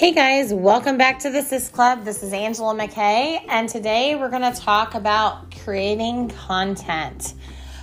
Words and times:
Hey 0.00 0.12
guys, 0.12 0.54
welcome 0.54 0.96
back 0.96 1.18
to 1.18 1.30
the 1.30 1.42
Sis 1.42 1.68
Club. 1.68 2.06
This 2.06 2.22
is 2.22 2.32
Angela 2.32 2.74
McKay, 2.74 3.44
and 3.50 3.68
today 3.68 4.14
we're 4.14 4.30
going 4.30 4.50
to 4.50 4.58
talk 4.58 4.94
about 4.94 5.54
creating 5.62 6.30
content. 6.30 7.34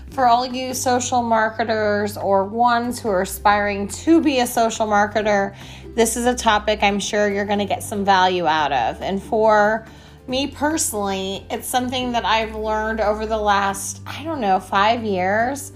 For 0.10 0.26
all 0.26 0.44
you 0.44 0.74
social 0.74 1.22
marketers 1.22 2.18
or 2.18 2.44
ones 2.46 3.00
who 3.00 3.10
are 3.10 3.22
aspiring 3.22 3.88
to 3.90 4.20
be 4.20 4.40
a 4.40 4.48
social 4.48 4.88
marketer, 4.88 5.56
this 5.94 6.18
is 6.18 6.26
a 6.26 6.34
topic 6.34 6.80
I'm 6.82 7.00
sure 7.00 7.30
you're 7.30 7.46
going 7.46 7.60
to 7.60 7.66
get 7.66 7.84
some 7.84 8.04
value 8.04 8.48
out 8.48 8.72
of. 8.72 9.00
And 9.04 9.22
for 9.22 9.86
me 10.28 10.48
personally, 10.48 11.46
it's 11.52 11.68
something 11.68 12.14
that 12.14 12.26
I've 12.26 12.56
learned 12.56 13.00
over 13.00 13.28
the 13.28 13.38
last, 13.38 14.02
I 14.08 14.24
don't 14.24 14.42
know, 14.42 14.60
five 14.60 15.04
years. 15.04 15.72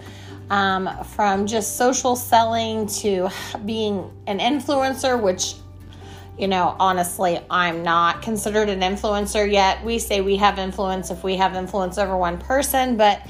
Um, 0.50 0.90
from 1.06 1.48
just 1.48 1.78
social 1.78 2.18
selling 2.18 2.86
to 2.88 3.30
being 3.64 4.12
an 4.28 4.40
influencer, 4.40 5.22
which 5.22 5.54
you 6.38 6.48
know, 6.48 6.76
honestly, 6.80 7.40
I'm 7.50 7.84
not 7.84 8.22
considered 8.22 8.70
an 8.70 8.80
influencer 8.80 9.50
yet. 9.52 9.84
We 9.84 10.00
say 10.00 10.22
we 10.22 10.38
have 10.38 10.58
influence 10.58 11.12
if 11.12 11.24
we 11.24 11.36
have 11.36 11.56
influence 11.56 11.98
over 11.98 12.18
one 12.18 12.38
person, 12.38 12.98
but 12.98 13.22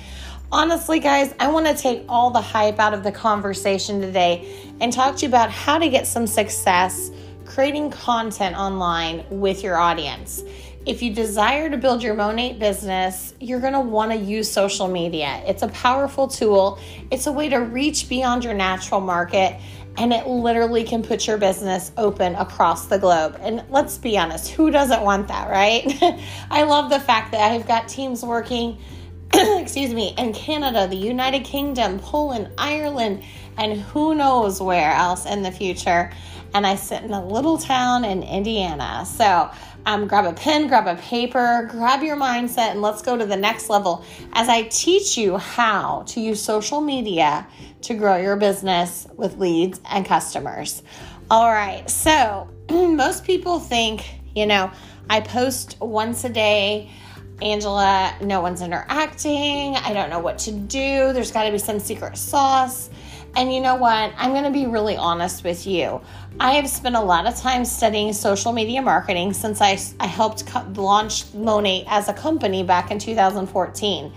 honestly, 0.52 1.00
guys, 1.00 1.34
I 1.40 1.50
want 1.50 1.66
to 1.68 1.76
take 1.76 2.06
all 2.08 2.30
the 2.30 2.42
hype 2.42 2.80
out 2.80 2.94
of 2.94 3.04
the 3.04 3.12
conversation 3.12 4.02
today 4.02 4.72
and 4.80 4.94
talk 4.94 5.18
to 5.18 5.22
you 5.24 5.28
about 5.28 5.50
how 5.50 5.78
to 5.78 5.90
get 5.90 6.08
some 6.08 6.28
success 6.28 7.12
creating 7.46 7.92
content 7.92 8.56
online 8.56 9.26
with 9.30 9.64
your 9.64 9.78
audience. 9.78 10.44
If 10.86 11.04
you 11.04 11.14
desire 11.14 11.70
to 11.70 11.78
build 11.78 12.02
your 12.02 12.16
Monat 12.16 12.58
business, 12.58 13.36
you're 13.40 13.60
going 13.60 13.74
to 13.74 13.82
want 13.82 14.12
to 14.12 14.18
use 14.18 14.50
social 14.50 14.88
media. 14.88 15.44
It's 15.46 15.62
a 15.62 15.68
powerful 15.68 16.28
tool, 16.28 16.80
it's 17.12 17.28
a 17.28 17.32
way 17.32 17.50
to 17.50 17.58
reach 17.58 18.10
beyond 18.10 18.44
your 18.44 18.54
natural 18.54 19.02
market 19.02 19.60
and 19.98 20.14
it 20.14 20.28
literally 20.28 20.84
can 20.84 21.04
put 21.04 21.28
your 21.28 21.38
business 21.38 21.92
open 21.98 22.36
across 22.36 22.88
the 22.88 22.98
globe. 22.98 23.38
And 23.42 23.64
let's 23.70 23.98
be 23.98 24.18
honest, 24.18 24.50
who 24.52 24.72
doesn't 24.72 25.02
want 25.02 25.28
that, 25.28 25.50
right? 25.50 25.86
I 26.50 26.64
love 26.64 26.90
the 26.90 27.00
fact 27.00 27.32
that 27.32 27.52
I've 27.52 27.68
got 27.68 27.88
teams 27.88 28.24
working, 28.24 28.80
excuse 29.34 29.94
me, 29.94 30.14
in 30.18 30.34
Canada, 30.34 30.88
the 30.88 30.96
United 30.96 31.44
Kingdom, 31.44 32.00
Poland, 32.00 32.50
Ireland, 32.58 33.24
and 33.58 33.80
who 33.82 34.16
knows 34.16 34.62
where 34.62 34.92
else 34.92 35.26
in 35.26 35.44
the 35.44 35.52
future. 35.52 36.12
And 36.54 36.66
I 36.66 36.76
sit 36.76 37.04
in 37.04 37.12
a 37.12 37.26
little 37.26 37.58
town 37.58 38.04
in 38.04 38.24
Indiana. 38.24 39.06
So, 39.06 39.52
um, 39.86 40.08
grab 40.08 40.26
a 40.26 40.34
pen, 40.34 40.68
grab 40.68 40.88
a 40.88 41.00
paper, 41.02 41.68
grab 41.72 42.04
your 42.04 42.18
mindset, 42.18 42.72
and 42.72 42.82
let's 42.82 43.02
go 43.02 43.18
to 43.18 43.26
the 43.26 43.36
next 43.36 43.70
level 43.70 44.06
as 44.34 44.48
I 44.48 44.64
teach 44.64 45.18
you 45.18 45.38
how 45.38 46.04
to 46.08 46.22
use 46.22 46.42
social 46.42 46.82
media 46.82 47.48
to 47.84 47.94
grow 47.96 48.18
your 48.18 48.36
business 48.36 49.08
with 49.16 49.38
leads 49.38 49.80
and 49.90 50.06
customers. 50.06 50.84
All 51.30 51.50
right, 51.50 51.90
so 51.90 52.50
most 52.70 53.24
people 53.24 53.60
think, 53.60 54.06
you 54.36 54.46
know, 54.46 54.72
I 55.10 55.22
post 55.22 55.78
once 55.80 56.24
a 56.24 56.30
day. 56.30 56.90
Angela, 57.42 58.16
no 58.22 58.40
one's 58.42 58.62
interacting. 58.62 59.76
I 59.76 59.94
don't 59.94 60.12
know 60.12 60.20
what 60.20 60.38
to 60.40 60.52
do. 60.52 61.12
There's 61.12 61.32
got 61.32 61.46
to 61.46 61.52
be 61.52 61.58
some 61.58 61.80
secret 61.80 62.16
sauce. 62.16 62.92
And 63.36 63.54
you 63.54 63.62
know 63.62 63.76
what? 63.76 64.14
I'm 64.18 64.32
going 64.32 64.44
to 64.44 64.52
be 64.52 64.66
really 64.66 64.98
honest 64.98 65.44
with 65.44 65.66
you. 65.66 66.02
I 66.40 66.54
have 66.54 66.68
spent 66.68 66.96
a 66.96 67.02
lot 67.02 67.26
of 67.28 67.36
time 67.38 67.64
studying 67.64 68.12
social 68.12 68.52
media 68.52 68.82
marketing 68.82 69.34
since 69.34 69.62
I, 69.62 69.78
I 70.00 70.08
helped 70.08 70.48
co- 70.48 70.66
launch 70.76 71.34
Monat 71.34 71.86
as 71.88 72.10
a 72.10 72.14
company 72.14 72.64
back 72.64 72.92
in 72.92 73.00
2014. 73.00 74.12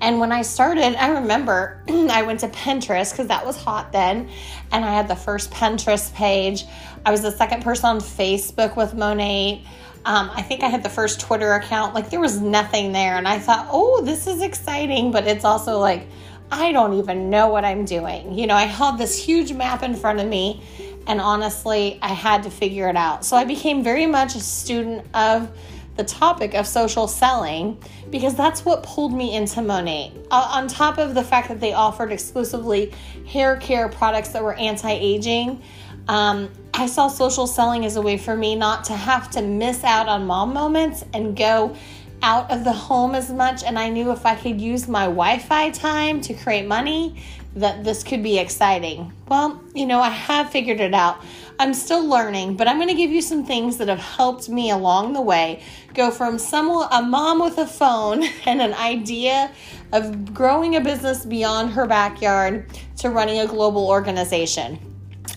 And 0.00 0.18
when 0.18 0.32
I 0.32 0.42
started, 0.42 0.96
I 0.96 1.10
remember 1.20 1.82
I 1.88 2.22
went 2.22 2.40
to 2.40 2.48
Pinterest 2.48 3.12
because 3.12 3.28
that 3.28 3.44
was 3.44 3.56
hot 3.56 3.92
then. 3.92 4.30
And 4.72 4.84
I 4.84 4.94
had 4.94 5.08
the 5.08 5.16
first 5.16 5.50
Pinterest 5.50 6.12
page. 6.14 6.64
I 7.04 7.10
was 7.10 7.20
the 7.20 7.32
second 7.32 7.62
person 7.62 7.86
on 7.86 7.98
Facebook 8.00 8.76
with 8.76 8.94
Monat. 8.94 9.62
Um, 10.06 10.30
I 10.34 10.42
think 10.42 10.62
I 10.62 10.68
had 10.68 10.82
the 10.82 10.90
first 10.90 11.20
Twitter 11.20 11.52
account. 11.52 11.94
Like 11.94 12.10
there 12.10 12.20
was 12.20 12.40
nothing 12.40 12.92
there. 12.92 13.16
And 13.16 13.28
I 13.28 13.38
thought, 13.38 13.68
oh, 13.70 14.02
this 14.04 14.26
is 14.26 14.40
exciting. 14.42 15.12
But 15.12 15.26
it's 15.26 15.44
also 15.44 15.78
like, 15.78 16.06
I 16.54 16.72
don't 16.72 16.94
even 16.94 17.30
know 17.30 17.48
what 17.48 17.64
I'm 17.64 17.84
doing. 17.84 18.38
You 18.38 18.46
know, 18.46 18.54
I 18.54 18.64
had 18.64 18.96
this 18.96 19.22
huge 19.22 19.52
map 19.52 19.82
in 19.82 19.94
front 19.94 20.20
of 20.20 20.26
me, 20.26 20.62
and 21.06 21.20
honestly, 21.20 21.98
I 22.00 22.08
had 22.08 22.44
to 22.44 22.50
figure 22.50 22.88
it 22.88 22.96
out. 22.96 23.24
So 23.24 23.36
I 23.36 23.44
became 23.44 23.82
very 23.82 24.06
much 24.06 24.36
a 24.36 24.40
student 24.40 25.06
of 25.14 25.50
the 25.96 26.04
topic 26.04 26.54
of 26.54 26.66
social 26.66 27.06
selling 27.06 27.80
because 28.10 28.34
that's 28.34 28.64
what 28.64 28.82
pulled 28.82 29.12
me 29.12 29.34
into 29.34 29.60
Monat. 29.60 30.12
Uh, 30.30 30.48
on 30.52 30.68
top 30.68 30.98
of 30.98 31.14
the 31.14 31.22
fact 31.22 31.48
that 31.48 31.60
they 31.60 31.72
offered 31.72 32.12
exclusively 32.12 32.92
hair 33.26 33.56
care 33.56 33.88
products 33.88 34.30
that 34.30 34.42
were 34.42 34.54
anti 34.54 34.90
aging, 34.90 35.62
um, 36.08 36.50
I 36.72 36.86
saw 36.86 37.08
social 37.08 37.46
selling 37.46 37.84
as 37.84 37.96
a 37.96 38.02
way 38.02 38.18
for 38.18 38.36
me 38.36 38.56
not 38.56 38.84
to 38.84 38.92
have 38.92 39.30
to 39.32 39.42
miss 39.42 39.84
out 39.84 40.08
on 40.08 40.26
mom 40.26 40.52
moments 40.52 41.04
and 41.14 41.36
go 41.36 41.76
out 42.24 42.50
of 42.50 42.64
the 42.64 42.72
home 42.72 43.14
as 43.14 43.30
much 43.30 43.62
and 43.62 43.78
I 43.78 43.90
knew 43.90 44.10
if 44.10 44.24
I 44.24 44.34
could 44.34 44.58
use 44.58 44.88
my 44.88 45.04
Wi-Fi 45.04 45.68
time 45.70 46.22
to 46.22 46.32
create 46.32 46.66
money 46.66 47.16
that 47.54 47.84
this 47.84 48.02
could 48.02 48.22
be 48.22 48.38
exciting. 48.38 49.12
Well, 49.28 49.62
you 49.74 49.84
know, 49.84 50.00
I 50.00 50.08
have 50.08 50.48
figured 50.48 50.80
it 50.80 50.94
out. 50.94 51.22
I'm 51.58 51.74
still 51.74 52.02
learning, 52.02 52.56
but 52.56 52.66
I'm 52.66 52.78
going 52.78 52.88
to 52.88 52.94
give 52.94 53.10
you 53.10 53.20
some 53.20 53.44
things 53.44 53.76
that 53.76 53.88
have 53.88 53.98
helped 53.98 54.48
me 54.48 54.70
along 54.70 55.12
the 55.12 55.20
way 55.20 55.62
go 55.92 56.10
from 56.10 56.38
someone 56.38 56.88
a 56.90 57.02
mom 57.02 57.40
with 57.40 57.58
a 57.58 57.66
phone 57.66 58.24
and 58.46 58.62
an 58.62 58.72
idea 58.72 59.52
of 59.92 60.32
growing 60.32 60.76
a 60.76 60.80
business 60.80 61.26
beyond 61.26 61.72
her 61.72 61.86
backyard 61.86 62.66
to 63.00 63.10
running 63.10 63.40
a 63.40 63.46
global 63.46 63.86
organization. 63.86 64.78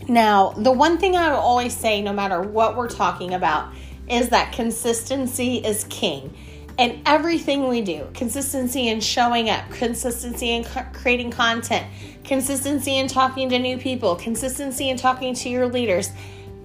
Now, 0.07 0.51
the 0.51 0.71
one 0.71 0.97
thing 0.97 1.17
I 1.17 1.31
will 1.31 1.39
always 1.39 1.75
say 1.75 2.01
no 2.01 2.13
matter 2.13 2.41
what 2.41 2.77
we're 2.77 2.87
talking 2.87 3.33
about 3.33 3.73
is 4.09 4.29
that 4.29 4.53
consistency 4.53 5.57
is 5.57 5.83
king 5.89 6.33
in 6.77 7.01
everything 7.05 7.67
we 7.67 7.81
do 7.81 8.07
consistency 8.13 8.89
in 8.89 9.01
showing 9.01 9.49
up, 9.49 9.69
consistency 9.71 10.51
in 10.51 10.63
creating 10.93 11.31
content, 11.31 11.85
consistency 12.23 12.97
in 12.97 13.07
talking 13.07 13.49
to 13.49 13.59
new 13.59 13.77
people, 13.77 14.15
consistency 14.15 14.89
in 14.89 14.97
talking 14.97 15.33
to 15.33 15.49
your 15.49 15.67
leaders. 15.67 16.11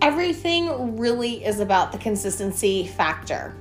Everything 0.03 0.99
really 0.99 1.45
is 1.45 1.61
about 1.61 1.93
the 1.93 1.99
consistency 1.99 2.87
factor. 2.87 3.55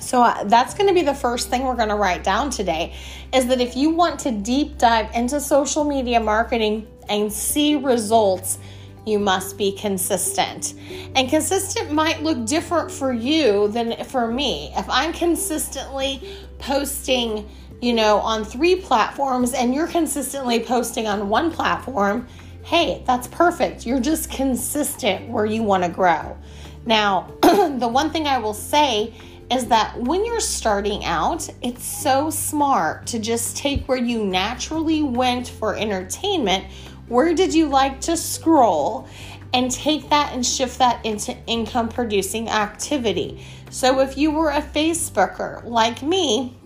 So 0.00 0.22
uh, 0.22 0.44
that's 0.44 0.74
going 0.74 0.88
to 0.88 0.94
be 0.94 1.02
the 1.02 1.14
first 1.14 1.48
thing 1.48 1.64
we're 1.64 1.76
going 1.76 1.88
to 1.88 1.96
write 1.96 2.22
down 2.22 2.50
today 2.50 2.94
is 3.32 3.46
that 3.46 3.60
if 3.60 3.76
you 3.76 3.90
want 3.90 4.20
to 4.20 4.30
deep 4.30 4.78
dive 4.78 5.12
into 5.14 5.40
social 5.40 5.84
media 5.84 6.20
marketing 6.20 6.86
and 7.08 7.32
see 7.32 7.76
results, 7.76 8.58
you 9.06 9.18
must 9.18 9.56
be 9.56 9.72
consistent. 9.72 10.74
And 11.14 11.28
consistent 11.28 11.92
might 11.92 12.22
look 12.22 12.46
different 12.46 12.90
for 12.90 13.12
you 13.12 13.68
than 13.68 14.04
for 14.04 14.26
me. 14.26 14.72
If 14.76 14.88
I'm 14.88 15.12
consistently 15.12 16.22
posting, 16.58 17.48
you 17.80 17.92
know, 17.92 18.18
on 18.18 18.44
three 18.44 18.76
platforms 18.76 19.54
and 19.54 19.74
you're 19.74 19.88
consistently 19.88 20.60
posting 20.60 21.06
on 21.06 21.28
one 21.28 21.50
platform, 21.50 22.26
hey, 22.64 23.02
that's 23.06 23.28
perfect. 23.28 23.86
You're 23.86 24.00
just 24.00 24.30
consistent 24.30 25.28
where 25.28 25.46
you 25.46 25.62
want 25.62 25.84
to 25.84 25.88
grow. 25.88 26.36
Now, 26.84 27.32
the 27.42 27.88
one 27.88 28.10
thing 28.10 28.26
I 28.26 28.38
will 28.38 28.54
say 28.54 29.14
is 29.50 29.66
that 29.68 29.98
when 29.98 30.24
you're 30.24 30.40
starting 30.40 31.04
out, 31.04 31.48
it's 31.62 31.84
so 31.84 32.28
smart 32.28 33.06
to 33.06 33.18
just 33.18 33.56
take 33.56 33.88
where 33.88 33.98
you 33.98 34.24
naturally 34.24 35.02
went 35.02 35.48
for 35.48 35.74
entertainment 35.74 36.66
where 37.08 37.34
did 37.34 37.54
you 37.54 37.66
like 37.68 38.00
to 38.02 38.16
scroll? 38.16 39.08
And 39.54 39.70
take 39.70 40.10
that 40.10 40.34
and 40.34 40.44
shift 40.44 40.78
that 40.78 41.06
into 41.06 41.34
income 41.46 41.88
producing 41.88 42.50
activity. 42.50 43.42
So, 43.70 44.00
if 44.00 44.18
you 44.18 44.30
were 44.30 44.50
a 44.50 44.60
Facebooker 44.60 45.64
like 45.64 46.02
me, 46.02 46.57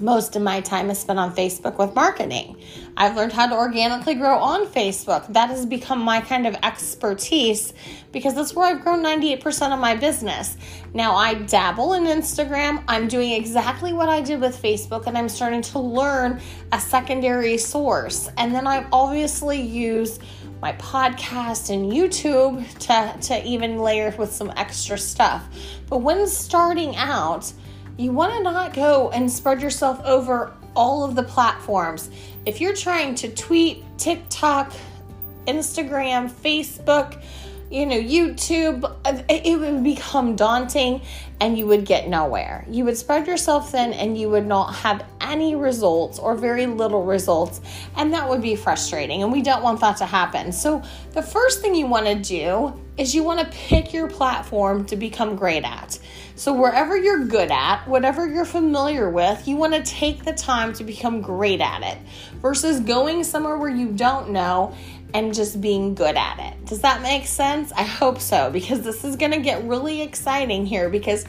most 0.00 0.36
of 0.36 0.42
my 0.42 0.60
time 0.60 0.90
is 0.90 0.98
spent 0.98 1.18
on 1.18 1.34
Facebook 1.34 1.78
with 1.78 1.94
marketing. 1.94 2.56
I've 2.96 3.16
learned 3.16 3.32
how 3.32 3.48
to 3.48 3.54
organically 3.54 4.14
grow 4.14 4.36
on 4.38 4.66
Facebook. 4.66 5.32
That 5.32 5.50
has 5.50 5.66
become 5.66 6.00
my 6.00 6.20
kind 6.20 6.46
of 6.46 6.54
expertise 6.62 7.72
because 8.12 8.34
that's 8.34 8.54
where 8.54 8.66
I've 8.66 8.82
grown 8.82 9.02
98% 9.02 9.72
of 9.72 9.78
my 9.78 9.94
business. 9.94 10.56
Now 10.94 11.14
I 11.14 11.34
dabble 11.34 11.94
in 11.94 12.04
Instagram. 12.04 12.82
I'm 12.88 13.08
doing 13.08 13.32
exactly 13.32 13.92
what 13.92 14.08
I 14.08 14.20
did 14.20 14.40
with 14.40 14.60
Facebook 14.60 15.06
and 15.06 15.16
I'm 15.16 15.28
starting 15.28 15.62
to 15.62 15.78
learn 15.78 16.40
a 16.72 16.80
secondary 16.80 17.58
source. 17.58 18.28
And 18.36 18.54
then 18.54 18.66
I've 18.66 18.86
obviously 18.92 19.60
used 19.60 20.22
my 20.60 20.72
podcast 20.74 21.72
and 21.72 21.90
YouTube 21.90 22.66
to, 22.80 23.28
to 23.28 23.46
even 23.46 23.78
layer 23.78 24.14
with 24.18 24.32
some 24.32 24.52
extra 24.56 24.98
stuff. 24.98 25.46
But 25.88 25.98
when 25.98 26.26
starting 26.26 26.96
out, 26.96 27.52
you 28.00 28.12
want 28.12 28.32
to 28.32 28.42
not 28.42 28.72
go 28.72 29.10
and 29.10 29.30
spread 29.30 29.60
yourself 29.60 30.00
over 30.04 30.52
all 30.74 31.04
of 31.04 31.14
the 31.14 31.22
platforms. 31.22 32.10
If 32.46 32.60
you're 32.60 32.74
trying 32.74 33.14
to 33.16 33.28
tweet, 33.28 33.84
TikTok, 33.98 34.72
Instagram, 35.46 36.30
Facebook, 36.30 37.22
you 37.70 37.86
know, 37.86 38.00
YouTube, 38.00 38.84
uh, 39.04 39.22
it 39.28 39.58
would 39.58 39.84
become 39.84 40.34
daunting 40.34 41.02
and 41.40 41.56
you 41.56 41.66
would 41.66 41.84
get 41.84 42.08
nowhere. 42.08 42.64
You 42.68 42.84
would 42.86 42.96
spread 42.96 43.26
yourself 43.26 43.70
thin 43.70 43.92
and 43.92 44.18
you 44.18 44.28
would 44.28 44.46
not 44.46 44.74
have 44.76 45.04
any 45.20 45.54
results 45.54 46.18
or 46.18 46.34
very 46.34 46.66
little 46.66 47.04
results, 47.04 47.60
and 47.96 48.12
that 48.12 48.28
would 48.28 48.42
be 48.42 48.56
frustrating. 48.56 49.22
And 49.22 49.30
we 49.30 49.40
don't 49.40 49.62
want 49.62 49.80
that 49.80 49.96
to 49.98 50.06
happen. 50.06 50.52
So, 50.52 50.82
the 51.12 51.22
first 51.22 51.60
thing 51.60 51.74
you 51.74 51.86
want 51.86 52.06
to 52.06 52.16
do 52.16 52.78
is 52.96 53.14
you 53.14 53.22
want 53.22 53.40
to 53.40 53.46
pick 53.56 53.92
your 53.92 54.08
platform 54.08 54.84
to 54.86 54.96
become 54.96 55.36
great 55.36 55.64
at. 55.64 55.98
So, 56.40 56.54
wherever 56.54 56.96
you're 56.96 57.26
good 57.26 57.50
at, 57.50 57.86
whatever 57.86 58.26
you're 58.26 58.46
familiar 58.46 59.10
with, 59.10 59.46
you 59.46 59.56
want 59.56 59.74
to 59.74 59.82
take 59.82 60.24
the 60.24 60.32
time 60.32 60.72
to 60.72 60.84
become 60.84 61.20
great 61.20 61.60
at 61.60 61.82
it 61.82 61.98
versus 62.40 62.80
going 62.80 63.24
somewhere 63.24 63.58
where 63.58 63.68
you 63.68 63.88
don't 63.88 64.30
know 64.30 64.74
and 65.12 65.34
just 65.34 65.60
being 65.60 65.94
good 65.94 66.16
at 66.16 66.38
it. 66.38 66.64
Does 66.64 66.80
that 66.80 67.02
make 67.02 67.26
sense? 67.26 67.72
I 67.72 67.82
hope 67.82 68.20
so 68.20 68.50
because 68.50 68.80
this 68.80 69.04
is 69.04 69.16
going 69.16 69.32
to 69.32 69.40
get 69.40 69.64
really 69.64 70.00
exciting 70.00 70.64
here 70.64 70.88
because 70.88 71.26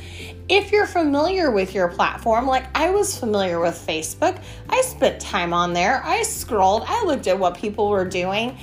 if 0.47 0.71
you're 0.71 0.87
familiar 0.87 1.51
with 1.51 1.75
your 1.75 1.89
platform, 1.89 2.47
like 2.47 2.65
I 2.73 2.91
was 2.91 3.19
familiar 3.19 3.59
with 3.59 3.75
Facebook, 3.85 4.41
I 4.69 4.79
spent 4.79 5.19
time 5.19 5.51
on 5.51 5.73
there, 5.73 6.01
I 6.05 6.23
scrolled, 6.23 6.85
I 6.87 7.03
looked 7.03 7.27
at 7.27 7.37
what 7.37 7.57
people 7.57 7.89
were 7.89 8.05
doing. 8.05 8.57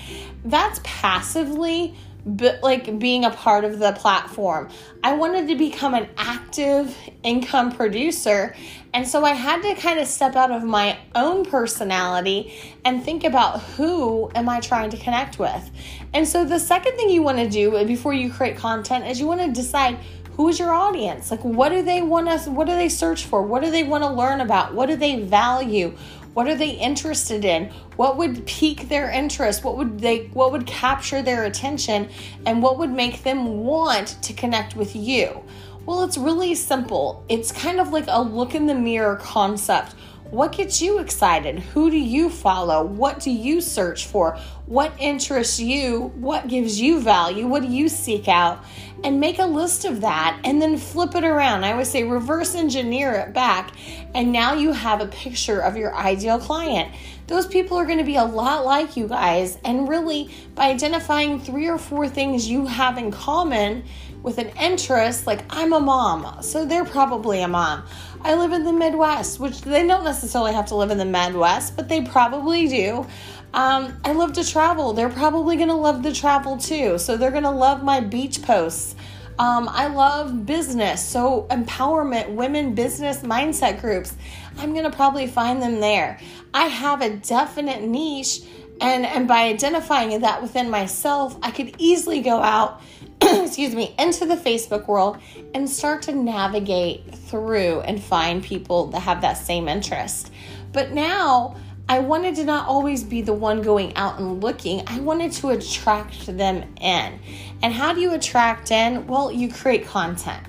That's 0.47 0.81
passively 0.83 1.95
but 2.37 2.63
like 2.63 2.99
being 2.99 3.25
a 3.25 3.31
part 3.31 3.65
of 3.65 3.79
the 3.79 3.93
platform. 3.93 4.69
I 5.03 5.15
wanted 5.15 5.49
to 5.49 5.55
become 5.55 5.95
an 5.95 6.09
active 6.19 6.97
income 7.23 7.73
producer. 7.73 8.55
And 8.93 9.07
so 9.07 9.25
I 9.25 9.33
had 9.33 9.63
to 9.63 9.75
kind 9.81 9.99
of 9.99 10.07
step 10.07 10.37
out 10.37 10.51
of 10.51 10.63
my 10.63 10.99
own 11.15 11.45
personality 11.45 12.55
and 12.85 13.03
think 13.03 13.25
about 13.25 13.63
who 13.63 14.31
am 14.35 14.49
I 14.49 14.61
trying 14.61 14.91
to 14.91 14.97
connect 14.99 15.39
with. 15.39 15.71
And 16.13 16.29
so 16.29 16.45
the 16.45 16.59
second 16.59 16.97
thing 16.97 17.09
you 17.09 17.23
want 17.23 17.39
to 17.39 17.49
do 17.49 17.77
uh, 17.77 17.85
before 17.85 18.13
you 18.13 18.31
create 18.31 18.57
content 18.57 19.07
is 19.07 19.21
you 19.21 19.27
want 19.27 19.41
to 19.41 19.51
decide 19.51 19.99
who 20.39 20.49
is 20.49 20.59
your 20.59 20.73
audience? 20.73 21.31
Like 21.31 21.45
what 21.45 21.71
do 21.71 21.83
they 21.83 22.01
want 22.01 22.29
us 22.29 22.47
what 22.47 22.67
do 22.67 22.75
they 22.75 22.89
search 22.89 23.25
for? 23.25 23.43
What 23.43 23.63
do 23.63 23.71
they 23.71 23.83
want 23.83 24.05
to 24.05 24.11
learn 24.11 24.41
about? 24.41 24.75
What 24.75 24.87
do 24.87 24.97
they 24.97 25.23
value? 25.23 25.97
What 26.39 26.47
are 26.47 26.55
they 26.55 26.71
interested 26.71 27.45
in? 27.45 27.69
What 27.97 28.17
would 28.17 28.47
pique 28.47 28.89
their 28.89 29.11
interest? 29.11 29.65
What 29.65 29.77
would 29.77 29.99
they 29.99 30.27
what 30.35 30.53
would 30.53 30.69
capture 30.69 31.21
their 31.21 31.47
attention 31.47 32.09
and 32.47 32.63
what 32.63 32.79
would 32.79 32.93
make 32.93 33.25
them 33.25 33.65
want 33.65 34.23
to 34.23 34.33
connect 34.33 34.77
with 34.77 34.95
you? 34.95 35.43
Well, 35.85 36.05
it's 36.05 36.17
really 36.17 36.55
simple. 36.55 37.25
It's 37.29 37.51
kind 37.51 37.81
of 37.81 37.89
like 37.89 38.05
a 38.07 38.23
look 38.23 38.55
in 38.55 38.67
the 38.67 38.75
mirror 38.77 39.17
concept. 39.17 39.97
What 40.31 40.53
gets 40.53 40.81
you 40.81 41.01
excited? 41.01 41.59
Who 41.59 41.91
do 41.91 41.99
you 41.99 42.31
follow? 42.31 42.85
What 42.85 43.19
do 43.19 43.33
you 43.33 43.61
search 43.61 44.07
for? 44.07 44.39
What 44.67 44.93
interests 45.01 45.59
you? 45.59 46.13
What 46.15 46.47
gives 46.47 46.81
you 46.81 47.01
value? 47.01 47.49
What 47.49 47.63
do 47.63 47.69
you 47.69 47.89
seek 47.89 48.29
out? 48.29 48.63
And 49.05 49.21
make 49.21 49.39
a 49.39 49.45
list 49.45 49.85
of 49.85 50.01
that 50.01 50.41
and 50.45 50.61
then 50.61 50.77
flip 50.77 51.15
it 51.15 51.25
around. 51.25 51.65
I 51.65 51.73
always 51.73 51.89
say 51.89 52.03
reverse 52.03 52.55
engineer 52.55 53.13
it 53.15 53.33
back. 53.33 53.73
And 54.15 54.33
now 54.33 54.55
you 54.55 54.73
have 54.73 55.01
a 55.01 55.07
picture 55.07 55.61
of 55.61 55.77
your 55.77 55.95
ideal 55.95 56.39
client. 56.39 56.93
Those 57.29 57.47
people 57.47 57.77
are 57.77 57.87
going 57.87 57.99
to 57.99 58.05
be 58.05 58.17
a 58.17 58.25
lot 58.25 58.65
like 58.65 58.97
you 58.97 59.07
guys. 59.07 59.59
And 59.65 59.89
really, 59.89 60.31
by 60.55 60.71
identifying 60.71 61.39
three 61.39 61.69
or 61.69 61.79
four 61.79 62.09
things 62.09 62.49
you 62.49 62.67
have 62.67 62.99
in 62.99 63.11
common, 63.11 63.85
with 64.23 64.39
an 64.39 64.49
interest, 64.61 65.27
like 65.27 65.45
I'm 65.51 65.73
a 65.73 65.81
mom, 65.81 66.43
so 66.43 66.65
they're 66.65 66.85
probably 66.85 67.41
a 67.43 67.49
mom. 67.49 67.85
I 68.23 68.35
live 68.35 68.53
in 68.53 68.65
the 68.65 68.73
Midwest, 68.73 69.39
which 69.39 69.61
they 69.61 69.87
don't 69.87 70.05
necessarily 70.05 70.53
have 70.53 70.67
to 70.67 70.75
live 70.75 70.91
in 70.91 70.99
the 70.99 71.05
Midwest, 71.05 71.77
but 71.77 71.89
they 71.89 72.03
probably 72.03 72.69
do. 72.69 73.07
Um, 73.55 73.99
I 74.05 74.13
love 74.13 74.35
to 74.35 74.47
travel. 74.47 74.93
They're 74.93 75.09
probably 75.09 75.57
going 75.57 75.69
to 75.69 75.75
love 75.75 76.03
the 76.03 76.13
travel 76.13 76.59
too. 76.59 76.99
So 76.99 77.17
they're 77.17 77.31
going 77.31 77.45
to 77.45 77.51
love 77.51 77.83
my 77.83 78.01
beach 78.01 78.43
posts. 78.43 78.95
Um, 79.39 79.69
I 79.71 79.87
love 79.87 80.45
business. 80.45 81.03
So, 81.03 81.47
empowerment, 81.49 82.31
women 82.35 82.75
business 82.75 83.19
mindset 83.19 83.81
groups, 83.81 84.17
I'm 84.59 84.73
going 84.73 84.85
to 84.85 84.91
probably 84.91 85.29
find 85.29 85.63
them 85.63 85.81
there. 85.81 86.19
I 86.53 86.67
have 86.67 87.03
a 87.03 87.11
definite 87.11 87.83
niche. 87.83 88.43
And, 88.81 89.07
and 89.07 89.29
by 89.29 89.45
identifying 89.45 90.21
that 90.21 90.43
within 90.43 90.71
myself, 90.71 91.37
I 91.43 91.53
could 91.53 91.75
easily 91.79 92.21
go 92.21 92.41
out 92.41 92.83
excuse 93.23 93.75
me, 93.75 93.95
into 93.99 94.27
the 94.27 94.37
Facebook 94.37 94.87
world 94.87 95.19
and 95.55 95.69
start 95.69 96.03
to 96.03 96.13
navigate 96.13 97.15
through 97.15 97.81
and 97.81 98.03
find 98.03 98.43
people 98.43 98.87
that 98.89 99.01
have 99.01 99.21
that 99.23 99.35
same 99.35 99.69
interest. 99.69 100.31
But 100.73 100.93
now 100.93 101.57
I 101.89 102.01
wanted 102.01 102.37
to 102.37 102.45
not 102.45 102.69
always 102.69 103.03
be 103.03 103.23
the 103.23 103.33
one 103.33 103.63
going 103.63 103.97
out 103.97 104.19
and 104.19 104.43
looking, 104.43 104.83
I 104.87 105.01
wanted 105.01 105.33
to 105.33 105.51
attract 105.51 106.27
them 106.27 106.63
in. 106.81 107.19
And 107.63 107.73
how 107.73 107.95
do 107.95 108.01
you 108.01 108.13
attract 108.13 108.71
in? 108.71 109.07
Well, 109.07 109.33
you 109.33 109.51
create 109.51 109.87
content. 109.87 110.47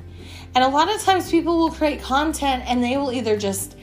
And 0.54 0.63
a 0.63 0.68
lot 0.68 0.94
of 0.94 1.01
times 1.01 1.31
people 1.31 1.57
will 1.57 1.71
create 1.71 2.01
content 2.01 2.63
and 2.68 2.83
they 2.83 2.98
will 2.98 3.12
either 3.12 3.38
just 3.38 3.77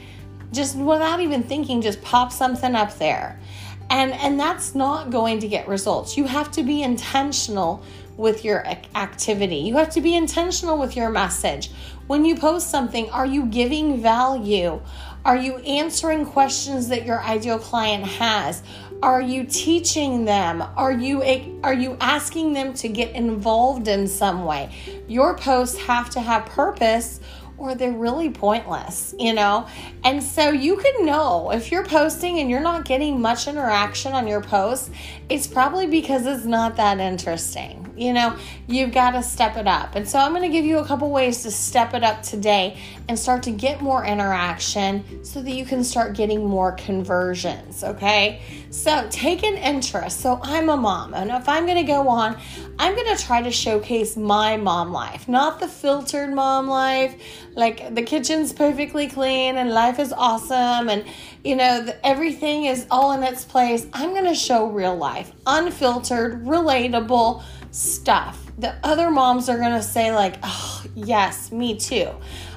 just 0.53 0.77
without 0.77 1.19
even 1.19 1.43
thinking 1.43 1.81
just 1.81 2.01
pop 2.01 2.31
something 2.31 2.75
up 2.75 2.97
there. 2.99 3.39
And 3.89 4.13
and 4.13 4.39
that's 4.39 4.75
not 4.75 5.09
going 5.09 5.39
to 5.39 5.47
get 5.47 5.67
results. 5.67 6.15
You 6.15 6.25
have 6.25 6.51
to 6.51 6.63
be 6.63 6.83
intentional 6.83 7.83
with 8.17 8.43
your 8.43 8.65
activity. 8.95 9.57
You 9.57 9.77
have 9.77 9.91
to 9.91 10.01
be 10.01 10.15
intentional 10.15 10.77
with 10.77 10.95
your 10.95 11.09
message. 11.09 11.71
When 12.07 12.25
you 12.25 12.35
post 12.35 12.69
something, 12.69 13.09
are 13.11 13.25
you 13.25 13.45
giving 13.45 14.01
value? 14.01 14.81
Are 15.23 15.37
you 15.37 15.57
answering 15.57 16.25
questions 16.25 16.87
that 16.89 17.05
your 17.05 17.21
ideal 17.21 17.59
client 17.59 18.05
has? 18.05 18.63
Are 19.03 19.21
you 19.21 19.43
teaching 19.43 20.25
them? 20.25 20.63
Are 20.75 20.91
you 20.91 21.21
are 21.63 21.73
you 21.73 21.97
asking 22.01 22.53
them 22.53 22.73
to 22.75 22.87
get 22.87 23.11
involved 23.13 23.87
in 23.87 24.07
some 24.07 24.45
way? 24.45 24.73
Your 25.07 25.37
posts 25.37 25.77
have 25.77 26.09
to 26.11 26.21
have 26.21 26.45
purpose 26.47 27.19
or 27.57 27.75
they're 27.75 27.91
really 27.91 28.29
pointless, 28.29 29.13
you 29.19 29.33
know? 29.33 29.67
And 30.03 30.21
so 30.23 30.49
you 30.49 30.77
can 30.77 31.05
know 31.05 31.51
if 31.51 31.71
you're 31.71 31.85
posting 31.85 32.39
and 32.39 32.49
you're 32.49 32.59
not 32.59 32.85
getting 32.85 33.19
much 33.19 33.47
interaction 33.47 34.13
on 34.13 34.27
your 34.27 34.41
posts, 34.41 34.91
it's 35.27 35.47
probably 35.47 35.87
because 35.87 36.25
it's 36.25 36.45
not 36.45 36.75
that 36.77 36.99
interesting. 36.99 37.86
You 37.97 38.13
know, 38.13 38.37
you've 38.67 38.91
got 38.91 39.11
to 39.11 39.23
step 39.23 39.57
it 39.57 39.67
up. 39.67 39.95
And 39.95 40.07
so 40.07 40.19
I'm 40.19 40.31
going 40.31 40.43
to 40.43 40.49
give 40.49 40.65
you 40.65 40.77
a 40.77 40.85
couple 40.85 41.09
ways 41.09 41.43
to 41.43 41.51
step 41.51 41.93
it 41.93 42.03
up 42.03 42.21
today 42.21 42.77
and 43.09 43.17
start 43.17 43.43
to 43.43 43.51
get 43.51 43.81
more 43.81 44.05
interaction 44.05 45.23
so 45.25 45.41
that 45.41 45.51
you 45.51 45.65
can 45.65 45.83
start 45.83 46.15
getting 46.15 46.45
more 46.45 46.73
conversions, 46.73 47.83
okay? 47.83 48.41
So 48.69 49.07
take 49.09 49.43
an 49.43 49.55
interest. 49.55 50.21
So 50.21 50.39
I'm 50.43 50.69
a 50.69 50.77
mom, 50.77 51.13
and 51.13 51.31
if 51.31 51.49
I'm 51.49 51.65
going 51.65 51.77
to 51.77 51.91
go 51.91 52.07
on, 52.07 52.37
I'm 52.77 52.95
going 52.95 53.15
to 53.15 53.23
try 53.23 53.41
to 53.41 53.51
showcase 53.51 54.15
my 54.15 54.57
mom 54.57 54.91
life, 54.91 55.27
not 55.27 55.59
the 55.59 55.67
filtered 55.67 56.33
mom 56.33 56.67
life 56.67 57.15
like 57.57 57.95
the 57.95 58.03
kitchen's 58.03 58.53
perfectly 58.53 59.07
clean 59.07 59.57
and 59.57 59.71
life 59.71 59.97
is 59.97 60.13
awesome 60.13 60.89
and 60.89 61.03
you 61.43 61.55
know 61.55 61.81
the, 61.81 62.05
everything 62.05 62.65
is 62.65 62.85
all 62.91 63.11
in 63.13 63.23
its 63.23 63.43
place 63.43 63.87
i'm 63.93 64.11
going 64.11 64.25
to 64.25 64.35
show 64.35 64.67
real 64.67 64.95
life 64.95 65.31
unfiltered 65.47 66.45
relatable 66.45 67.43
stuff 67.71 68.51
the 68.57 68.75
other 68.83 69.11
moms 69.11 69.49
are 69.49 69.57
going 69.57 69.73
to 69.73 69.83
say 69.83 70.13
like 70.13 70.35
oh 70.43 70.83
yes 70.95 71.51
me 71.51 71.77
too 71.77 72.09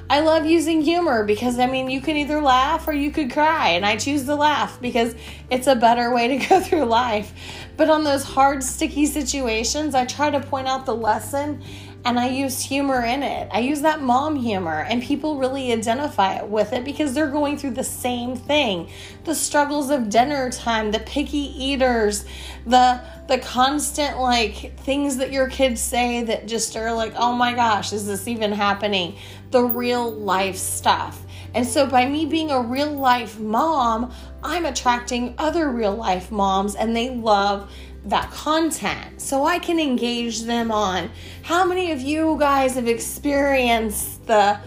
i 0.09 0.19
love 0.19 0.45
using 0.45 0.81
humor 0.81 1.23
because 1.23 1.59
i 1.59 1.65
mean 1.65 1.89
you 1.89 2.01
can 2.01 2.17
either 2.17 2.41
laugh 2.41 2.87
or 2.87 2.93
you 2.93 3.11
could 3.11 3.31
cry 3.31 3.69
and 3.69 3.85
i 3.85 3.95
choose 3.95 4.25
to 4.25 4.35
laugh 4.35 4.79
because 4.81 5.15
it's 5.49 5.67
a 5.67 5.75
better 5.75 6.13
way 6.13 6.27
to 6.27 6.47
go 6.49 6.59
through 6.59 6.85
life 6.85 7.33
but 7.77 7.89
on 7.89 8.03
those 8.03 8.23
hard 8.23 8.63
sticky 8.63 9.05
situations 9.05 9.93
i 9.93 10.05
try 10.05 10.29
to 10.29 10.39
point 10.39 10.67
out 10.67 10.85
the 10.85 10.95
lesson 10.95 11.61
and 12.03 12.19
I 12.19 12.29
use 12.29 12.59
humor 12.59 13.03
in 13.03 13.21
it. 13.21 13.47
I 13.51 13.59
use 13.59 13.81
that 13.81 14.01
mom 14.01 14.35
humor, 14.35 14.85
and 14.89 15.03
people 15.03 15.37
really 15.37 15.71
identify 15.71 16.41
with 16.41 16.73
it 16.73 16.83
because 16.83 17.13
they're 17.13 17.29
going 17.29 17.57
through 17.57 17.71
the 17.71 17.83
same 17.83 18.35
thing. 18.35 18.89
The 19.23 19.35
struggles 19.35 19.89
of 19.91 20.09
dinner 20.09 20.49
time, 20.49 20.91
the 20.91 20.99
picky 20.99 21.37
eaters, 21.37 22.25
the 22.65 23.01
the 23.31 23.37
constant 23.37 24.19
like 24.19 24.77
things 24.79 25.15
that 25.15 25.31
your 25.31 25.47
kids 25.47 25.79
say 25.79 26.21
that 26.21 26.49
just 26.49 26.75
are 26.75 26.91
like, 26.91 27.13
"Oh 27.15 27.31
my 27.31 27.53
gosh, 27.53 27.93
is 27.93 28.05
this 28.05 28.27
even 28.27 28.51
happening?" 28.51 29.15
The 29.51 29.63
real 29.63 30.11
life 30.11 30.57
stuff. 30.57 31.17
And 31.53 31.65
so 31.65 31.87
by 31.87 32.05
me 32.05 32.25
being 32.25 32.51
a 32.51 32.59
real 32.59 32.91
life 32.91 33.39
mom, 33.39 34.11
I'm 34.43 34.65
attracting 34.65 35.35
other 35.37 35.69
real 35.69 35.95
life 35.95 36.29
moms 36.29 36.75
and 36.75 36.93
they 36.93 37.09
love 37.09 37.71
that 38.03 38.31
content 38.31 39.21
so 39.21 39.45
I 39.45 39.59
can 39.59 39.79
engage 39.79 40.41
them 40.41 40.69
on 40.69 41.09
how 41.43 41.63
many 41.63 41.91
of 41.91 42.01
you 42.01 42.35
guys 42.37 42.75
have 42.75 42.87
experienced 42.87 44.27
the 44.27 44.59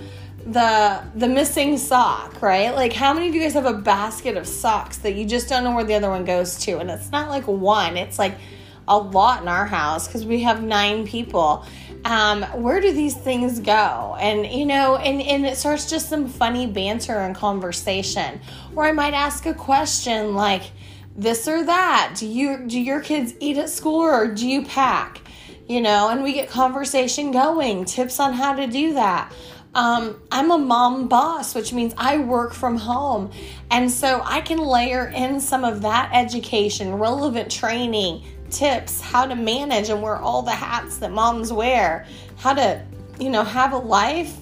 the 0.47 1.03
the 1.15 1.29
missing 1.29 1.79
sock, 1.79 2.43
right? 2.43 2.75
Like 2.75 2.93
how 2.93 3.15
many 3.15 3.29
of 3.29 3.35
you 3.35 3.41
guys 3.41 3.55
have 3.55 3.67
a 3.67 3.73
basket 3.75 4.37
of 4.37 4.47
socks 4.47 4.99
that 4.99 5.15
you 5.15 5.25
just 5.25 5.49
don't 5.49 5.65
know 5.65 5.75
where 5.75 5.85
the 5.85 5.95
other 5.95 6.11
one 6.11 6.25
goes 6.25 6.59
to 6.61 6.79
and 6.79 6.91
it's 6.91 7.11
not 7.11 7.29
like 7.29 7.47
one, 7.47 7.97
it's 7.97 8.19
like 8.19 8.37
a 8.87 8.99
lot 8.99 9.41
in 9.41 9.49
our 9.49 9.65
house 9.65 10.07
because 10.07 10.27
we 10.27 10.43
have 10.43 10.63
nine 10.63 11.07
people. 11.07 11.65
Um, 12.05 12.43
where 12.63 12.83
do 12.83 12.93
these 12.93 13.15
things 13.15 13.61
go? 13.61 14.17
And 14.21 14.47
you 14.47 14.67
know, 14.67 14.97
and, 14.97 15.23
and 15.23 15.47
it 15.47 15.57
starts 15.57 15.89
just 15.89 16.11
some 16.11 16.29
funny 16.29 16.67
banter 16.67 17.19
and 17.19 17.35
conversation. 17.35 18.41
Or 18.77 18.85
I 18.85 18.93
might 18.93 19.15
ask 19.15 19.47
a 19.47 19.55
question 19.55 20.35
like, 20.35 20.65
this 21.17 21.49
or 21.49 21.65
that? 21.65 22.17
Do 22.19 22.27
you 22.27 22.67
do 22.67 22.79
your 22.79 23.01
kids 23.01 23.35
eat 23.41 23.57
at 23.57 23.71
school 23.71 24.01
or 24.01 24.27
do 24.35 24.47
you 24.47 24.65
pack? 24.67 25.21
you 25.69 25.81
know, 25.81 26.11
and 26.11 26.23
we 26.23 26.35
get 26.35 26.49
conversation 26.49 27.31
going, 27.31 27.85
tips 27.85 28.21
on 28.21 28.35
how 28.35 28.55
to 28.55 28.67
do 28.67 28.95
that. 28.95 29.33
Um, 29.75 30.21
I'm 30.31 30.50
a 30.52 30.59
mom 30.59 31.09
boss, 31.09 31.54
which 31.54 31.73
means 31.73 31.95
I 31.99 32.19
work 32.19 32.54
from 32.54 32.76
home. 32.76 33.31
And 33.71 33.90
so 33.90 34.23
I 34.25 34.40
can 34.40 34.59
layer 34.59 35.09
in 35.09 35.40
some 35.40 35.64
of 35.64 35.83
that 35.83 36.11
education, 36.12 36.95
relevant 36.95 37.50
training, 37.50 38.23
tips, 38.50 39.00
how 39.00 39.26
to 39.26 39.35
manage 39.35 39.88
and 39.88 40.00
wear 40.00 40.16
all 40.16 40.43
the 40.43 40.52
hats 40.52 40.99
that 40.99 41.11
moms 41.11 41.52
wear, 41.52 42.07
how 42.37 42.54
to, 42.54 42.85
you 43.19 43.31
know, 43.31 43.43
have 43.43 43.73
a 43.73 43.78
life, 43.78 44.37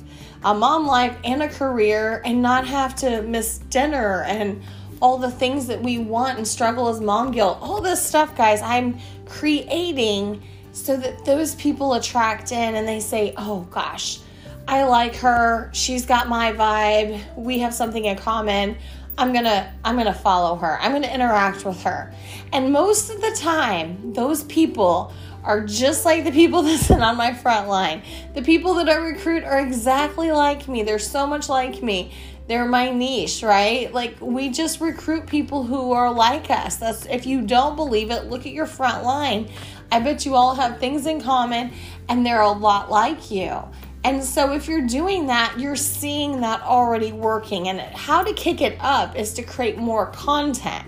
a 0.45 0.55
mom 0.55 0.87
life, 0.87 1.17
and 1.25 1.43
a 1.43 1.49
career, 1.49 2.21
and 2.25 2.43
not 2.43 2.67
have 2.67 2.95
to 2.97 3.23
miss 3.23 3.59
dinner 3.59 4.25
and 4.25 4.63
all 5.01 5.19
the 5.19 5.31
things 5.31 5.67
that 5.67 5.83
we 5.83 5.99
want 5.99 6.37
and 6.37 6.47
struggle 6.47 6.89
as 6.89 7.01
mom 7.01 7.33
guilt. 7.33 7.59
All 7.61 7.81
this 7.81 8.05
stuff, 8.05 8.37
guys, 8.37 8.61
I'm 8.61 8.99
creating 9.27 10.43
so 10.73 10.97
that 10.97 11.25
those 11.25 11.55
people 11.57 11.95
attract 11.95 12.53
in 12.53 12.75
and 12.77 12.87
they 12.87 13.01
say, 13.01 13.35
oh 13.37 13.67
gosh, 13.71 14.21
I 14.69 14.85
like 14.85 15.17
her. 15.17 15.71
She's 15.73 16.07
got 16.07 16.29
my 16.29 16.53
vibe. 16.53 17.37
We 17.37 17.59
have 17.61 17.75
something 17.75 18.05
in 18.05 18.17
common. 18.17 18.77
I'm 19.19 19.33
going 19.33 19.45
to 19.45 19.71
I'm 19.85 19.97
going 19.97 20.07
to 20.07 20.15
follow 20.15 20.57
her. 20.57 20.79
I'm 20.81 20.93
going 20.93 21.03
to 21.03 21.15
interact 21.15 21.65
with 21.65 21.83
her. 21.83 22.15
And 22.53 22.73
most 22.73 23.11
of 23.11 23.21
the 23.21 23.37
time, 23.39 24.13
those 24.15 24.45
people 24.45 25.13
are 25.45 25.65
just 25.65 26.05
like 26.05 26.25
the 26.25 26.31
people 26.31 26.63
that 26.63 26.79
sit 26.79 27.01
on 27.01 27.17
my 27.17 27.33
front 27.35 27.69
line. 27.69 28.03
The 28.35 28.43
people 28.43 28.75
that 28.75 28.89
I 28.89 28.97
recruit 28.97 29.45
are 29.45 29.61
exactly 29.61 30.31
like 30.31 30.69
me. 30.69 30.83
They're 30.83 30.99
so 30.99 31.27
much 31.27 31.49
like 31.49 31.83
me. 31.83 32.13
They're 32.49 32.67
my 32.67 32.91
niche, 32.91 33.43
right? 33.43 33.93
Like 33.93 34.21
we 34.21 34.51
just 34.51 34.81
recruit 34.81 35.27
people 35.27 35.63
who 35.63 35.93
are 35.93 36.13
like 36.13 36.51
us. 36.51 36.77
That's 36.77 37.07
if 37.07 37.27
you 37.27 37.43
don't 37.43 37.77
believe 37.77 38.11
it, 38.11 38.25
look 38.25 38.47
at 38.47 38.53
your 38.53 38.67
front 38.67 39.05
line. 39.05 39.51
I 39.91 40.01
bet 40.01 40.25
you 40.25 40.35
all 40.35 40.55
have 40.55 40.79
things 40.79 41.07
in 41.07 41.21
common 41.21 41.73
and 42.09 42.25
they're 42.25 42.41
a 42.41 42.51
lot 42.51 42.91
like 42.91 43.31
you. 43.31 43.63
And 44.05 44.23
so, 44.25 44.53
if 44.53 44.67
you're 44.67 44.87
doing 44.87 45.27
that, 45.27 45.59
you're 45.59 45.77
seeing 45.77 46.41
that 46.41 46.63
already 46.63 47.13
working. 47.13 47.69
And 47.69 47.81
how 47.81 48.23
to 48.23 48.33
kick 48.33 48.61
it 48.61 48.77
up 48.81 49.17
is 49.17 49.33
to 49.35 49.43
create 49.43 49.79
more 49.79 50.07
content. 50.07 50.87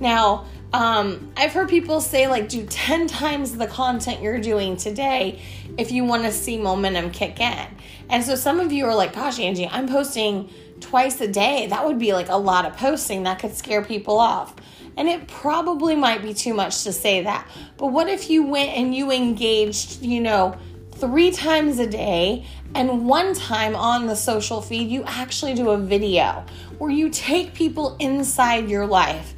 Now, 0.00 0.46
um, 0.72 1.30
I've 1.36 1.52
heard 1.52 1.68
people 1.68 2.00
say, 2.00 2.26
like, 2.26 2.48
do 2.48 2.66
10 2.66 3.06
times 3.06 3.56
the 3.56 3.68
content 3.68 4.20
you're 4.20 4.40
doing 4.40 4.76
today 4.76 5.40
if 5.78 5.92
you 5.92 6.04
want 6.04 6.24
to 6.24 6.32
see 6.32 6.58
momentum 6.58 7.12
kick 7.12 7.38
in. 7.40 7.68
And 8.10 8.24
so, 8.24 8.34
some 8.34 8.58
of 8.58 8.72
you 8.72 8.84
are 8.86 8.94
like, 8.94 9.14
gosh, 9.14 9.38
Angie, 9.38 9.68
I'm 9.68 9.86
posting 9.86 10.50
twice 10.80 11.20
a 11.20 11.28
day. 11.28 11.68
That 11.68 11.86
would 11.86 12.00
be 12.00 12.12
like 12.12 12.28
a 12.28 12.36
lot 12.36 12.66
of 12.66 12.76
posting. 12.76 13.22
That 13.22 13.38
could 13.38 13.54
scare 13.54 13.84
people 13.84 14.18
off. 14.18 14.56
And 14.96 15.08
it 15.08 15.28
probably 15.28 15.94
might 15.94 16.22
be 16.22 16.34
too 16.34 16.54
much 16.54 16.82
to 16.84 16.92
say 16.92 17.22
that. 17.22 17.46
But 17.76 17.88
what 17.88 18.08
if 18.08 18.28
you 18.28 18.44
went 18.44 18.70
and 18.70 18.94
you 18.94 19.12
engaged, 19.12 20.02
you 20.02 20.20
know, 20.20 20.56
three 20.98 21.30
times 21.30 21.78
a 21.78 21.86
day, 21.86 22.46
and 22.74 23.06
one 23.06 23.34
time 23.34 23.76
on 23.76 24.06
the 24.06 24.16
social 24.16 24.60
feed, 24.60 24.88
you 24.88 25.04
actually 25.04 25.54
do 25.54 25.70
a 25.70 25.78
video 25.78 26.44
where 26.78 26.90
you 26.90 27.10
take 27.10 27.54
people 27.54 27.96
inside 27.98 28.68
your 28.68 28.86
life. 28.86 29.34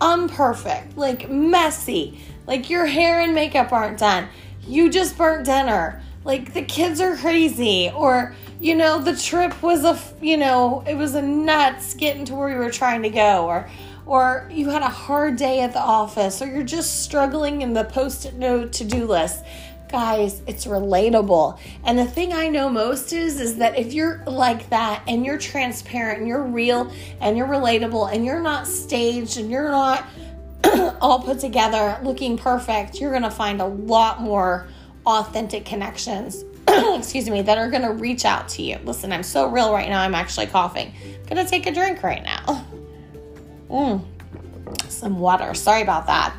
Unperfect, 0.00 0.96
like 0.96 1.30
messy, 1.30 2.18
like 2.46 2.68
your 2.68 2.86
hair 2.86 3.20
and 3.20 3.34
makeup 3.34 3.72
aren't 3.72 3.98
done. 3.98 4.28
You 4.66 4.90
just 4.90 5.16
burnt 5.16 5.46
dinner. 5.46 6.02
Like 6.24 6.54
the 6.54 6.62
kids 6.62 7.00
are 7.00 7.16
crazy, 7.16 7.90
or 7.94 8.34
you 8.60 8.76
know, 8.76 9.00
the 9.00 9.16
trip 9.16 9.60
was 9.60 9.84
a, 9.84 9.98
you 10.24 10.36
know, 10.36 10.84
it 10.86 10.94
was 10.94 11.16
a 11.16 11.22
nuts 11.22 11.94
getting 11.94 12.24
to 12.26 12.34
where 12.34 12.48
you 12.48 12.58
were 12.58 12.70
trying 12.70 13.02
to 13.02 13.10
go, 13.10 13.46
or 13.46 13.68
or 14.06 14.48
you 14.52 14.70
had 14.70 14.82
a 14.82 14.88
hard 14.88 15.36
day 15.36 15.60
at 15.60 15.72
the 15.72 15.80
office, 15.80 16.40
or 16.40 16.46
you're 16.46 16.62
just 16.62 17.02
struggling 17.02 17.62
in 17.62 17.72
the 17.72 17.84
post 17.84 18.24
it 18.24 18.34
note 18.34 18.72
to 18.74 18.84
do 18.84 19.04
list 19.04 19.44
guys 19.92 20.42
it's 20.46 20.64
relatable. 20.64 21.58
And 21.84 21.98
the 21.98 22.06
thing 22.06 22.32
i 22.32 22.48
know 22.48 22.68
most 22.68 23.12
is 23.12 23.38
is 23.38 23.58
that 23.58 23.78
if 23.78 23.92
you're 23.92 24.24
like 24.26 24.68
that 24.70 25.02
and 25.06 25.24
you're 25.24 25.38
transparent 25.38 26.20
and 26.20 26.26
you're 26.26 26.42
real 26.42 26.90
and 27.20 27.36
you're 27.36 27.46
relatable 27.46 28.12
and 28.12 28.24
you're 28.24 28.40
not 28.42 28.66
staged 28.66 29.36
and 29.36 29.50
you're 29.50 29.70
not 29.70 30.04
all 31.00 31.20
put 31.20 31.38
together 31.38 32.00
looking 32.02 32.36
perfect 32.36 33.00
you're 33.00 33.10
going 33.10 33.22
to 33.22 33.30
find 33.30 33.60
a 33.60 33.66
lot 33.66 34.20
more 34.20 34.66
authentic 35.06 35.64
connections 35.64 36.44
excuse 36.68 37.28
me 37.28 37.42
that 37.42 37.58
are 37.58 37.68
going 37.68 37.82
to 37.82 37.92
reach 37.92 38.24
out 38.24 38.48
to 38.48 38.62
you. 38.62 38.78
Listen 38.84 39.12
i'm 39.12 39.22
so 39.22 39.46
real 39.46 39.72
right 39.72 39.88
now 39.88 40.00
i'm 40.00 40.14
actually 40.14 40.46
coughing. 40.46 40.92
I'm 41.28 41.36
going 41.36 41.44
to 41.44 41.50
take 41.50 41.66
a 41.66 41.72
drink 41.72 42.02
right 42.02 42.22
now. 42.22 42.66
Mm, 43.70 44.04
some 44.88 45.18
water 45.18 45.52
sorry 45.54 45.82
about 45.82 46.06
that 46.06 46.34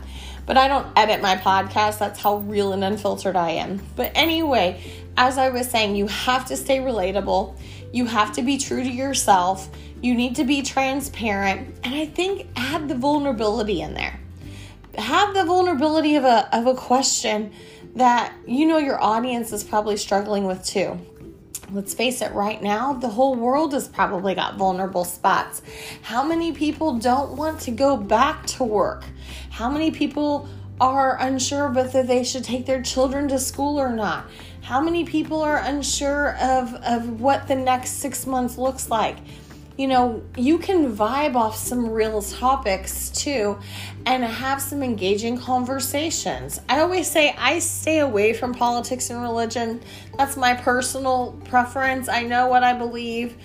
but 0.45 0.57
I 0.57 0.67
don't 0.67 0.88
edit 0.95 1.21
my 1.21 1.35
podcast. 1.38 2.00
That's 2.00 2.19
how 2.19 2.38
real 2.38 2.73
and 2.73 2.83
unfiltered 2.83 3.35
I 3.35 3.51
am. 3.51 3.81
But 3.95 4.12
anyway, 4.15 4.81
as 5.17 5.38
I 5.38 5.50
was 5.50 5.69
saying, 5.69 5.95
you 5.95 6.07
have 6.07 6.45
to 6.47 6.57
stay 6.57 6.79
relatable. 6.79 7.57
You 7.91 8.05
have 8.05 8.33
to 8.33 8.41
be 8.41 8.57
true 8.57 8.83
to 8.83 8.89
yourself. 8.89 9.69
You 10.01 10.15
need 10.15 10.35
to 10.38 10.43
be 10.43 10.62
transparent. 10.62 11.75
And 11.83 11.95
I 11.95 12.05
think 12.05 12.47
add 12.55 12.89
the 12.89 12.95
vulnerability 12.95 13.81
in 13.81 13.93
there. 13.93 14.19
Have 14.97 15.33
the 15.33 15.45
vulnerability 15.45 16.15
of 16.15 16.23
a, 16.23 16.55
of 16.55 16.67
a 16.67 16.75
question 16.75 17.51
that 17.95 18.33
you 18.47 18.65
know 18.65 18.77
your 18.77 19.01
audience 19.01 19.51
is 19.53 19.63
probably 19.63 19.97
struggling 19.97 20.45
with 20.45 20.65
too 20.65 21.00
let's 21.74 21.94
face 21.94 22.22
it, 22.22 22.32
right 22.34 22.62
now, 22.62 22.94
the 22.94 23.10
whole 23.10 23.36
world 23.36 23.74
has 23.74 23.88
probably 23.88 24.36
got 24.36 24.58
vulnerable 24.58 25.03
spots. 25.03 25.62
How 26.03 26.24
many 26.24 26.51
people 26.51 27.00
don't 27.00 27.36
want 27.36 27.60
to 27.62 27.72
go 27.72 27.98
back 27.98 28.46
to 28.48 28.63
work? 28.63 29.03
How 29.50 29.70
many 29.70 29.89
people 29.89 30.48
are 30.80 31.18
unsure 31.20 31.72
whether 31.72 32.03
they 32.03 32.24
should 32.24 32.44
take 32.44 32.65
their 32.65 32.82
children 32.82 33.27
to 33.30 33.39
school 33.39 33.80
or 33.80 33.89
not? 33.89 34.30
How 34.62 34.82
many 34.82 35.03
people 35.03 35.42
are 35.42 35.58
unsure 35.58 36.36
of, 36.38 36.74
of 36.75 37.20
what 37.20 37.48
the 37.48 37.56
next 37.56 37.94
six 37.94 38.27
months 38.27 38.58
looks 38.58 38.89
like? 38.89 39.18
You 39.77 39.88
know, 39.88 40.22
you 40.38 40.60
can 40.60 40.96
vibe 40.96 41.36
off 41.36 41.56
some 41.56 41.89
real 41.89 42.22
topics 42.22 43.10
too 43.10 43.58
and 44.06 44.24
have 44.24 44.62
some 44.62 44.84
engaging 44.84 45.38
conversations. 45.38 46.62
I 46.70 46.80
always 46.80 47.10
say 47.10 47.34
I 47.38 47.60
stay 47.60 48.00
away 48.00 48.34
from 48.34 48.53
politics 48.53 49.10
and 49.10 49.22
religion. 49.22 49.82
That's 50.18 50.38
my 50.38 50.53
personal 50.53 51.39
preference. 51.46 52.08
I 52.08 52.24
know 52.24 52.48
what 52.48 52.63
I 52.63 52.74
believe 52.74 53.36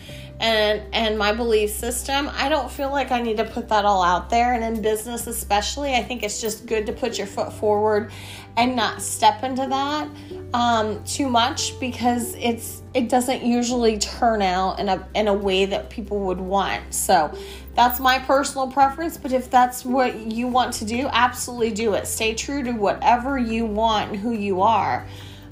and 0.41 0.83
and 0.93 1.19
my 1.19 1.33
belief 1.33 1.71
system. 1.71 2.31
I 2.35 2.51
don't 2.51 2.71
feel 2.71 2.91
like 2.91 3.11
I 3.11 3.23
need 3.23 3.39
to 3.39 3.45
put 3.45 3.69
that 3.71 3.87
all 3.87 4.03
out 4.03 4.29
there 4.29 4.53
and 4.53 4.63
in 4.63 4.83
business 4.83 5.27
especially, 5.27 5.95
I 5.95 6.03
think 6.03 6.23
it's 6.23 6.41
just 6.41 6.67
good 6.67 6.87
to 6.87 6.93
put 6.93 7.17
your 7.17 7.27
foot 7.27 7.55
forward 7.55 8.13
and 8.57 8.77
not 8.77 9.01
step 9.01 9.43
into 9.45 9.67
that 9.67 10.09
um, 10.55 11.03
too 11.05 11.29
much 11.29 11.79
because 11.79 12.35
it's 12.37 12.83
it 12.95 13.09
doesn't 13.09 13.45
usually 13.45 13.99
turn 13.99 14.41
out 14.41 14.81
in 14.81 14.89
a 14.89 15.07
in 15.15 15.29
a 15.29 15.35
way 15.35 15.67
that 15.67 15.91
people 15.91 16.21
would 16.21 16.41
want. 16.41 16.95
So 16.95 17.37
that's 17.75 18.01
my 18.01 18.19
personal 18.19 18.69
preference, 18.69 19.17
but 19.19 19.33
if 19.33 19.51
that's 19.51 19.85
what 19.85 20.17
you 20.17 20.49
want 20.49 20.73
to 20.75 20.85
do, 20.85 21.09
absolutely 21.13 21.71
do 21.73 21.95
it. 21.95 22.07
Stay 22.07 22.35
true 22.35 22.63
to 22.65 22.73
whatever 22.73 23.39
you 23.39 23.67
want 23.67 24.11
and 24.11 24.19
who 24.19 24.33
you 24.33 24.63
are. 24.63 25.07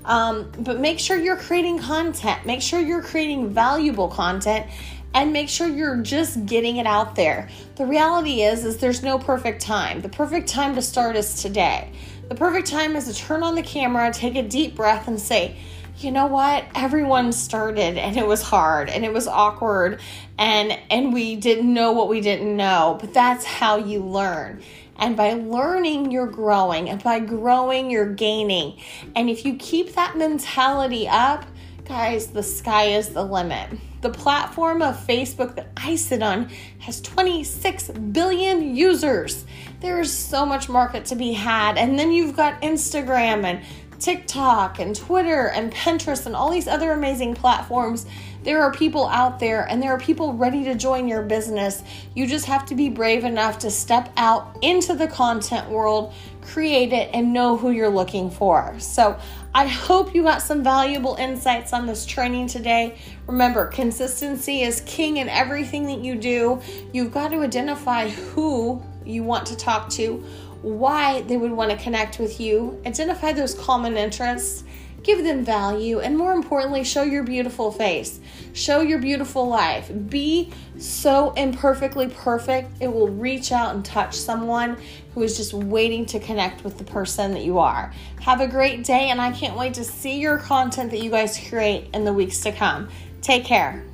Um, 0.05 0.51
but 0.61 0.81
make 0.81 0.99
sure 0.99 1.19
you're 1.19 1.37
creating 1.37 1.81
content. 1.81 2.47
Make 2.47 2.63
sure 2.63 2.81
you're 2.81 3.03
creating 3.03 3.51
valuable 3.51 4.09
content 4.09 4.67
and 5.15 5.33
make 5.33 5.49
sure 5.49 5.67
you're 5.67 6.03
just 6.03 6.47
getting 6.47 6.77
it 6.77 6.87
out 6.87 7.17
there. 7.17 7.49
The 7.77 7.87
reality 7.87 8.43
is 8.43 8.65
is 8.65 8.79
there's 8.79 9.03
no 9.03 9.19
perfect 9.19 9.61
time. 9.61 10.01
The 10.01 10.09
perfect 10.09 10.49
time 10.49 10.75
to 10.75 10.83
start 10.83 11.17
is 11.17 11.43
today. 11.43 11.91
The 12.29 12.35
perfect 12.35 12.67
time 12.67 12.97
is 12.97 13.07
to 13.07 13.15
turn 13.15 13.45
on 13.45 13.55
the 13.55 13.63
camera, 13.63 14.13
take 14.13 14.35
a 14.35 14.43
deep 14.43 14.75
breath, 14.75 15.07
and 15.07 15.21
say, 15.21 15.57
you 15.99 16.11
know 16.11 16.27
what? 16.27 16.65
Everyone 16.75 17.33
started 17.33 17.97
and 17.97 18.17
it 18.17 18.27
was 18.27 18.43
hard 18.43 18.91
and 18.91 19.05
it 19.05 19.13
was 19.13 19.27
awkward 19.27 20.01
and 20.37 20.79
and 20.91 21.15
we 21.15 21.37
didn't 21.37 21.73
know 21.73 21.93
what 21.93 22.09
we 22.09 22.21
didn't 22.21 22.55
know. 22.55 22.99
But 23.01 23.15
that's 23.15 23.45
how 23.45 23.77
you 23.77 24.01
learn. 24.01 24.63
And 24.99 25.17
by 25.17 25.35
learning 25.35 26.11
you're 26.11 26.27
growing. 26.27 26.91
And 26.91 27.03
by 27.03 27.21
growing 27.21 27.91
you're 27.91 28.13
gaining. 28.13 28.79
And 29.15 29.31
if 29.31 29.47
you 29.47 29.55
keep 29.55 29.95
that 29.95 30.17
mentality 30.19 31.09
up 31.09 31.47
guys 31.87 32.27
the 32.29 32.43
sky 32.43 32.87
is 32.87 33.11
the 33.11 33.25
limit. 33.25 33.71
The 34.03 34.11
platform 34.11 34.83
of 34.83 34.97
Facebook 35.07 35.55
that 35.55 35.69
I 35.77 35.97
sit 35.97 36.23
on 36.23 36.51
has 36.81 37.01
26 37.01 37.91
billion 37.91 38.77
users. 38.77 39.45
There 39.87 40.01
is 40.01 40.13
so 40.13 40.45
much 40.45 40.69
market 40.69 41.05
to 41.07 41.15
be 41.15 41.33
had. 41.33 41.79
And 41.79 41.97
then 41.97 42.11
you've 42.11 42.35
got 42.35 42.61
Instagram 42.61 43.45
and 43.45 43.63
TikTok 44.01 44.81
and 44.81 44.97
Twitter 44.97 45.51
and 45.51 45.73
Pinterest 45.73 46.27
and 46.27 46.35
all 46.35 46.51
these 46.51 46.67
other 46.67 46.91
amazing 46.91 47.37
platforms. 47.37 48.05
There 48.43 48.61
are 48.63 48.73
people 48.73 49.07
out 49.07 49.39
there 49.39 49.63
and 49.71 49.81
there 49.81 49.93
are 49.93 49.99
people 50.01 50.33
ready 50.33 50.65
to 50.65 50.75
join 50.75 51.07
your 51.07 51.23
business. 51.23 51.85
You 52.17 52.27
just 52.27 52.47
have 52.47 52.67
to 52.67 52.75
be 52.75 52.89
brave 52.89 53.23
enough 53.23 53.61
to 53.61 53.71
step 53.71 54.13
out 54.17 54.59
into 54.61 54.93
the 54.93 55.07
content 55.07 55.71
world, 55.71 56.13
create 56.43 56.93
it, 56.93 57.09
and 57.15 57.33
know 57.33 57.57
who 57.57 57.71
you're 57.71 57.89
looking 57.89 58.29
for. 58.29 58.75
So, 58.81 59.17
I 59.55 59.69
hope 59.69 60.15
you 60.15 60.25
got 60.25 60.43
some 60.43 60.65
valuable 60.65 61.15
insights 61.15 61.73
on 61.73 61.87
this 61.87 62.05
training 62.05 62.49
today. 62.49 62.99
Remember, 63.27 63.67
consistency 63.67 64.63
is 64.63 64.83
king 64.83 65.17
in 65.17 65.29
everything 65.29 65.87
that 65.87 66.01
you 66.01 66.17
do. 66.17 66.61
You've 66.93 67.13
got 67.13 67.29
to 67.31 67.37
identify 67.37 68.11
who 68.11 68.83
you 69.07 69.23
want 69.23 69.47
to 69.47 69.57
talk 69.57 69.89
to, 69.91 70.25
why 70.63 71.23
they 71.23 71.37
would 71.37 71.53
want 71.53 71.71
to 71.71 71.77
connect 71.77 72.19
with 72.19 72.41
you. 72.41 72.81
Identify 72.85 73.33
those 73.33 73.55
common 73.55 73.97
interests 73.97 74.65
give 75.07 75.23
them 75.23 75.45
value, 75.45 76.01
and 76.01 76.19
more 76.19 76.33
importantly, 76.33 76.83
show 76.83 77.05
your 77.05 77.23
beautiful 77.23 77.71
face. 77.71 78.19
Show 78.53 78.81
your 78.81 78.99
beautiful 78.99 79.47
life. 79.47 79.91
Be 80.09 80.53
so 80.79 81.33
imperfectly 81.35 82.09
perfect, 82.09 82.73
it 82.81 82.93
will 82.93 83.09
reach 83.09 83.53
out 83.53 83.75
and 83.75 83.85
touch 83.85 84.15
someone 84.15 84.77
who 85.15 85.23
is 85.23 85.37
just 85.37 85.55
waiting 85.55 86.05
to 86.07 86.19
connect 86.19 86.65
with 86.65 86.77
the 86.77 86.85
person 86.85 87.33
that 87.33 87.45
you 87.45 87.59
are. 87.59 87.95
Have 88.21 88.41
a 88.41 88.49
great 88.49 88.85
day, 88.85 89.11
and 89.11 89.21
I 89.21 89.31
can't 89.31 89.57
wait 89.57 89.75
to 89.75 89.85
see 89.85 90.19
your 90.19 90.39
content 90.39 90.91
that 90.91 90.99
you 90.99 91.11
guys 91.11 91.39
create 91.49 91.89
in 91.95 92.05
the 92.05 92.13
weeks 92.13 92.41
to 92.41 92.51
come. 92.51 92.89
Take 93.23 93.45
care. 93.45 93.85